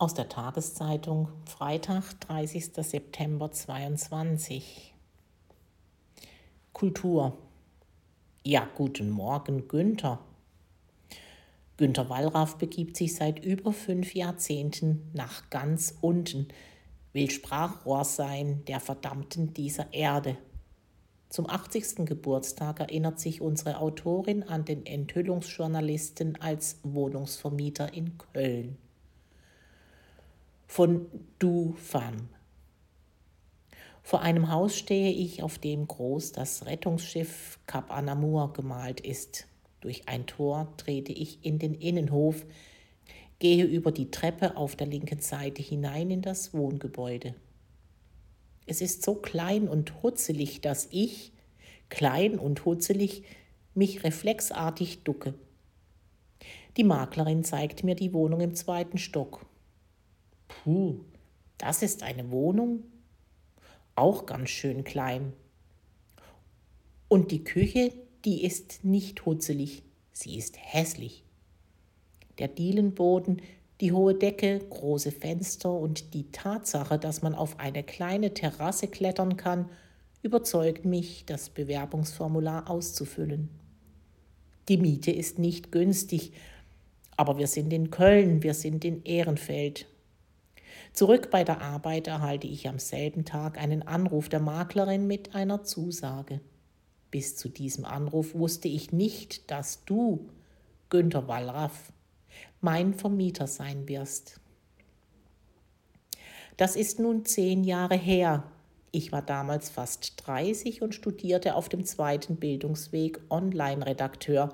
[0.00, 2.70] Aus der Tageszeitung Freitag, 30.
[2.74, 4.94] September 22.
[6.72, 7.36] Kultur.
[8.42, 10.18] Ja, guten Morgen, Günther.
[11.76, 16.48] Günther Wallraff begibt sich seit über fünf Jahrzehnten nach ganz unten,
[17.12, 20.38] will Sprachrohr sein der Verdammten dieser Erde.
[21.28, 22.06] Zum 80.
[22.06, 28.78] Geburtstag erinnert sich unsere Autorin an den Enthüllungsjournalisten als Wohnungsvermieter in Köln
[30.70, 31.08] von
[31.40, 32.28] Du Fam.
[34.04, 39.48] Vor einem Haus stehe ich, auf dem groß das Rettungsschiff Cap Anamur gemalt ist.
[39.80, 42.46] Durch ein Tor trete ich in den Innenhof,
[43.40, 47.34] gehe über die Treppe auf der linken Seite hinein in das Wohngebäude.
[48.64, 51.32] Es ist so klein und hutzelig, dass ich,
[51.88, 53.24] klein und hutzelig,
[53.74, 55.34] mich reflexartig ducke.
[56.76, 59.49] Die Maklerin zeigt mir die Wohnung im zweiten Stock.
[60.50, 61.00] Puh,
[61.58, 62.84] das ist eine Wohnung?
[63.94, 65.32] Auch ganz schön klein.
[67.08, 67.92] Und die Küche,
[68.24, 71.24] die ist nicht hutzelig, sie ist hässlich.
[72.38, 73.42] Der Dielenboden,
[73.80, 79.36] die hohe Decke, große Fenster und die Tatsache, dass man auf eine kleine Terrasse klettern
[79.36, 79.68] kann,
[80.22, 83.48] überzeugt mich, das Bewerbungsformular auszufüllen.
[84.68, 86.32] Die Miete ist nicht günstig,
[87.16, 89.86] aber wir sind in Köln, wir sind in Ehrenfeld.
[90.92, 95.62] Zurück bei der Arbeit erhalte ich am selben Tag einen Anruf der Maklerin mit einer
[95.62, 96.40] Zusage.
[97.10, 100.28] Bis zu diesem Anruf wusste ich nicht, dass du,
[100.90, 101.92] Günther Wallraff,
[102.60, 104.40] mein Vermieter sein wirst.
[106.56, 108.44] Das ist nun zehn Jahre her.
[108.92, 114.52] Ich war damals fast 30 und studierte auf dem zweiten Bildungsweg Online-Redakteur.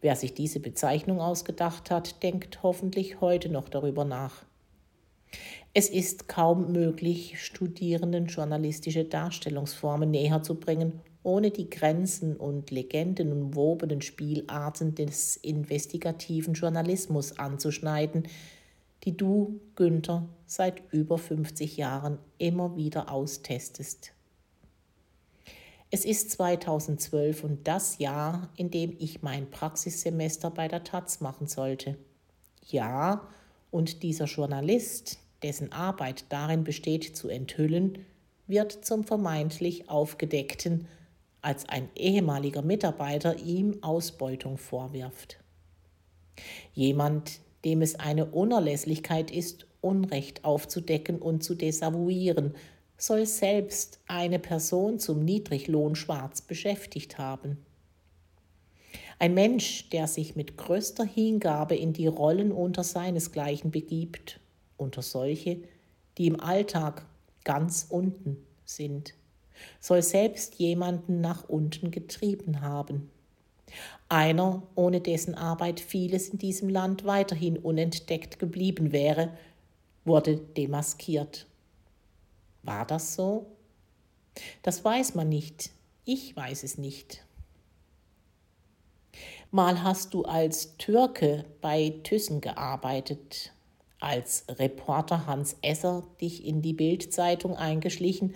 [0.00, 4.44] Wer sich diese Bezeichnung ausgedacht hat, denkt hoffentlich heute noch darüber nach.
[5.76, 14.00] Es ist kaum möglich, Studierenden journalistische Darstellungsformen näher zu bringen, ohne die Grenzen und legendenumwobenen
[14.00, 18.28] Spielarten des investigativen Journalismus anzuschneiden,
[19.02, 24.12] die du, Günther, seit über 50 Jahren immer wieder austestest.
[25.90, 31.48] Es ist 2012 und das Jahr, in dem ich mein Praxissemester bei der Taz machen
[31.48, 31.98] sollte.
[32.70, 33.26] Ja,
[33.72, 37.98] und dieser Journalist, dessen Arbeit darin besteht, zu enthüllen,
[38.46, 40.88] wird zum vermeintlich Aufgedeckten,
[41.42, 45.38] als ein ehemaliger Mitarbeiter ihm Ausbeutung vorwirft.
[46.72, 52.54] Jemand, dem es eine Unerlässlichkeit ist, Unrecht aufzudecken und zu desavouieren,
[52.96, 57.58] soll selbst eine Person zum Niedriglohn schwarz beschäftigt haben.
[59.18, 64.40] Ein Mensch, der sich mit größter Hingabe in die Rollen unter seinesgleichen begibt
[64.76, 65.58] unter solche,
[66.18, 67.06] die im Alltag
[67.44, 69.14] ganz unten sind,
[69.80, 73.10] soll selbst jemanden nach unten getrieben haben.
[74.08, 79.36] Einer, ohne dessen Arbeit vieles in diesem Land weiterhin unentdeckt geblieben wäre,
[80.04, 81.46] wurde demaskiert.
[82.62, 83.46] War das so?
[84.62, 85.70] Das weiß man nicht.
[86.04, 87.24] Ich weiß es nicht.
[89.50, 93.53] Mal hast du als Türke bei Thyssen gearbeitet
[94.00, 98.34] als Reporter Hans Esser dich in die Bildzeitung eingeschlichen,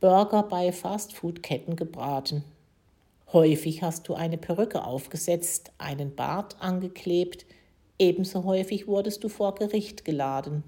[0.00, 2.44] Burger bei Fastfood-Ketten gebraten.
[3.32, 7.46] Häufig hast du eine Perücke aufgesetzt, einen Bart angeklebt,
[7.98, 10.64] ebenso häufig wurdest du vor Gericht geladen.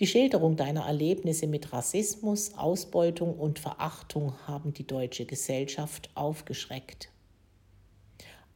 [0.00, 7.10] Die Schilderung deiner Erlebnisse mit Rassismus, Ausbeutung und Verachtung haben die deutsche Gesellschaft aufgeschreckt.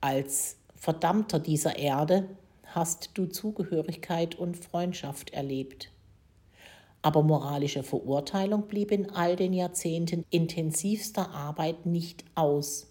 [0.00, 2.28] Als Verdammter dieser Erde
[2.74, 5.90] hast du Zugehörigkeit und Freundschaft erlebt.
[7.02, 12.88] Aber moralische Verurteilung blieb in all den Jahrzehnten intensivster Arbeit nicht aus.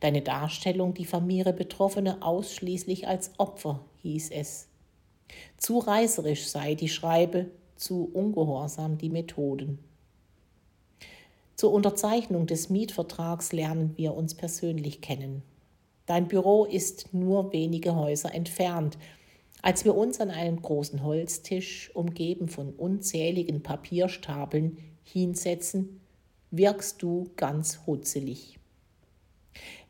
[0.00, 4.68] Deine Darstellung diffamiere Betroffene ausschließlich als Opfer, hieß es.
[5.56, 9.78] Zu reißerisch sei die Schreibe, zu ungehorsam die Methoden.
[11.56, 15.42] Zur Unterzeichnung des Mietvertrags lernen wir uns persönlich kennen.
[16.10, 18.98] Dein Büro ist nur wenige Häuser entfernt.
[19.62, 26.00] Als wir uns an einem großen Holztisch, umgeben von unzähligen Papierstapeln, hinsetzen,
[26.50, 28.58] wirkst du ganz hutzelig.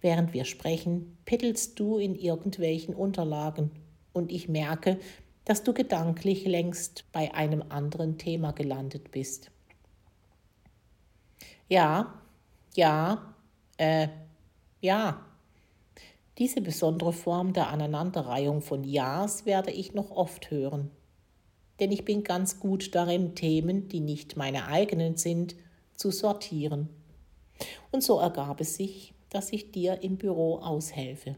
[0.03, 3.71] Während wir sprechen, pittelst du in irgendwelchen Unterlagen
[4.13, 4.99] und ich merke,
[5.47, 9.51] dass du gedanklich längst bei einem anderen Thema gelandet bist.
[11.71, 12.21] Ja,
[12.75, 13.35] ja,
[13.79, 14.09] äh,
[14.83, 15.25] ja,
[16.41, 20.91] diese besondere Form der Aneinanderreihung von Ja's werde ich noch oft hören.
[21.79, 25.57] denn ich bin ganz gut darin, Themen, die nicht meine eigenen sind,
[25.95, 26.91] zu sortieren.
[27.91, 31.37] Und so ergab es sich, dass ich dir im Büro aushelfe.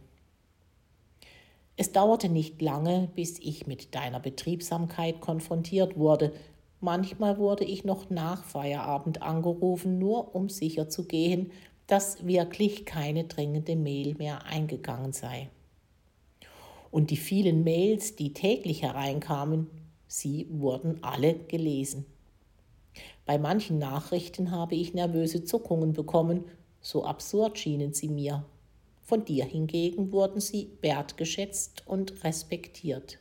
[1.77, 6.33] Es dauerte nicht lange, bis ich mit deiner Betriebsamkeit konfrontiert wurde.
[6.81, 11.53] Manchmal wurde ich noch nach Feierabend angerufen, nur um sicher zu gehen,
[11.93, 15.51] dass wirklich keine dringende Mail mehr eingegangen sei.
[16.91, 19.67] Und die vielen Mails, die täglich hereinkamen,
[20.07, 22.07] sie wurden alle gelesen.
[23.27, 26.47] Bei manchen Nachrichten habe ich nervöse Zuckungen bekommen,
[26.81, 28.43] so absurd schienen sie mir.
[29.03, 33.19] Von dir hingegen wurden sie wertgeschätzt und respektiert.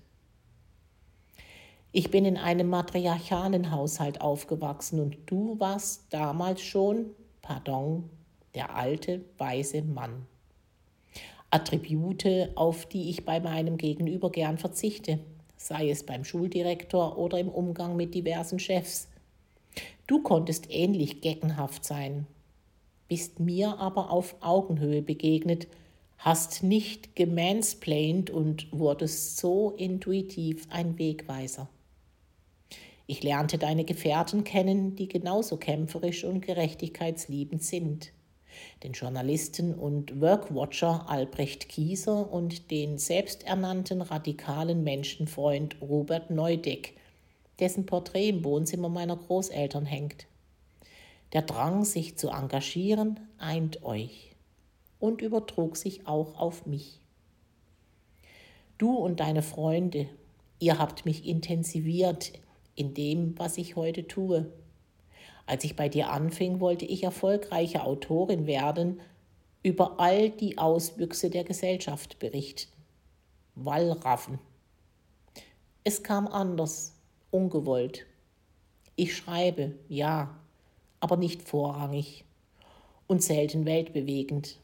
[1.91, 7.07] Ich bin in einem matriarchalen Haushalt aufgewachsen und du warst damals schon,
[7.41, 8.09] pardon,
[8.55, 10.25] der alte, weise Mann.
[11.49, 15.19] Attribute, auf die ich bei meinem Gegenüber gern verzichte,
[15.57, 19.09] sei es beim Schuldirektor oder im Umgang mit diversen Chefs.
[20.07, 22.25] Du konntest ähnlich geckenhaft sein,
[23.07, 25.67] bist mir aber auf Augenhöhe begegnet,
[26.17, 31.67] hast nicht gemansplained und wurdest so intuitiv ein Wegweiser.
[33.07, 38.13] Ich lernte deine Gefährten kennen, die genauso kämpferisch und gerechtigkeitsliebend sind.
[38.83, 46.95] Den Journalisten und Workwatcher Albrecht Kieser und den selbsternannten radikalen Menschenfreund Robert Neudeck,
[47.59, 50.27] dessen Porträt im Wohnzimmer meiner Großeltern hängt.
[51.33, 54.35] Der Drang, sich zu engagieren, eint euch
[54.99, 56.99] und übertrug sich auch auf mich.
[58.77, 60.07] Du und deine Freunde,
[60.59, 62.33] ihr habt mich intensiviert
[62.75, 64.51] in dem, was ich heute tue.
[65.45, 69.01] Als ich bei dir anfing, wollte ich erfolgreiche Autorin werden,
[69.63, 72.71] über all die Auswüchse der Gesellschaft berichten.
[73.55, 74.39] Wallraffen.
[75.83, 76.95] Es kam anders,
[77.31, 78.05] ungewollt.
[78.95, 80.35] Ich schreibe, ja,
[80.99, 82.23] aber nicht vorrangig
[83.07, 84.57] und selten weltbewegend.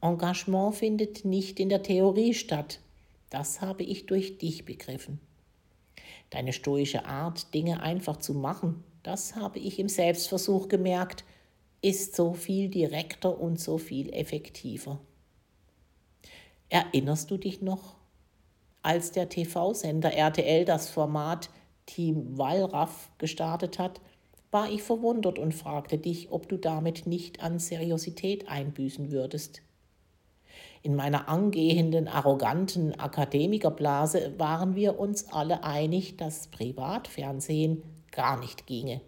[0.00, 2.80] Engagement findet nicht in der Theorie statt.
[3.30, 5.20] Das habe ich durch dich begriffen.
[6.30, 11.24] Deine stoische Art, Dinge einfach zu machen, das habe ich im Selbstversuch gemerkt,
[11.80, 15.00] ist so viel direkter und so viel effektiver.
[16.68, 17.96] Erinnerst du dich noch,
[18.82, 21.50] als der TV-Sender RTL das Format
[21.86, 24.00] Team Wallraff gestartet hat,
[24.50, 29.62] war ich verwundert und fragte dich, ob du damit nicht an Seriosität einbüßen würdest.
[30.82, 39.00] In meiner angehenden, arroganten Akademikerblase waren wir uns alle einig, dass Privatfernsehen gar nicht ginge.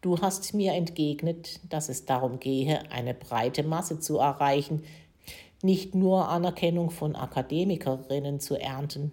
[0.00, 4.82] Du hast mir entgegnet, dass es darum gehe, eine breite Masse zu erreichen,
[5.62, 9.12] nicht nur Anerkennung von Akademikerinnen zu ernten.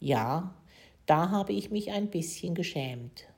[0.00, 0.54] Ja,
[1.06, 3.28] da habe ich mich ein bisschen geschämt.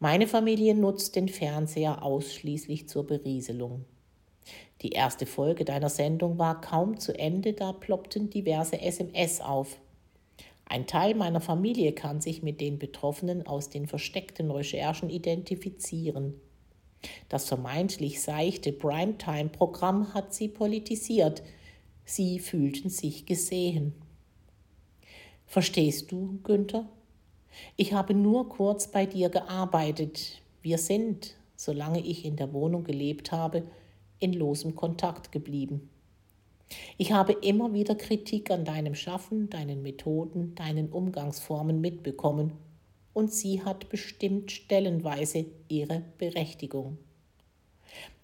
[0.00, 3.84] Meine Familie nutzt den Fernseher ausschließlich zur Berieselung.
[4.82, 9.78] Die erste Folge deiner Sendung war kaum zu Ende, da ploppten diverse SMS auf.
[10.66, 16.40] Ein Teil meiner Familie kann sich mit den Betroffenen aus den versteckten Recherchen identifizieren.
[17.28, 21.42] Das vermeintlich seichte Primetime-Programm hat sie politisiert.
[22.04, 23.94] Sie fühlten sich gesehen.
[25.46, 26.88] Verstehst du, Günther?
[27.76, 30.42] Ich habe nur kurz bei dir gearbeitet.
[30.62, 33.64] Wir sind, solange ich in der Wohnung gelebt habe,
[34.18, 35.90] in losem Kontakt geblieben.
[36.96, 42.52] Ich habe immer wieder Kritik an deinem Schaffen, deinen Methoden, deinen Umgangsformen mitbekommen,
[43.12, 46.98] und sie hat bestimmt stellenweise ihre Berechtigung.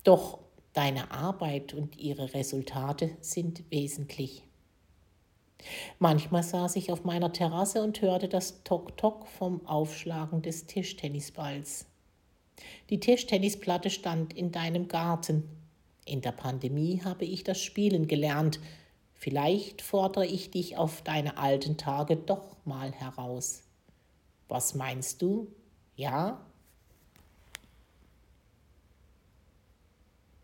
[0.02, 0.40] Doch
[0.72, 4.42] deine Arbeit und ihre Resultate sind wesentlich.
[5.98, 11.86] Manchmal saß ich auf meiner Terrasse und hörte das Tok-Tok vom Aufschlagen des Tischtennisballs.
[12.88, 15.44] Die Tischtennisplatte stand in deinem Garten.
[16.10, 18.58] In der Pandemie habe ich das Spielen gelernt.
[19.12, 23.62] Vielleicht fordere ich dich auf deine alten Tage doch mal heraus.
[24.48, 25.54] Was meinst du?
[25.94, 26.44] Ja?